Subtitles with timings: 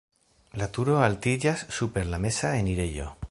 [0.61, 3.13] La turo altiĝas super la meza enirejo.